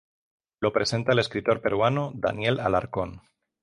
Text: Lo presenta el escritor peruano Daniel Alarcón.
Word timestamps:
Lo 0.61 0.73
presenta 0.73 1.11
el 1.11 1.19
escritor 1.19 1.61
peruano 1.61 2.11
Daniel 2.15 2.59
Alarcón. 2.59 3.21